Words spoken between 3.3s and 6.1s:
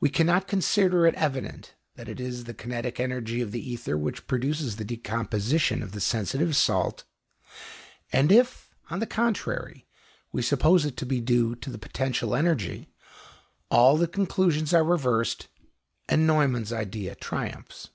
of the ether which produces the decomposition of the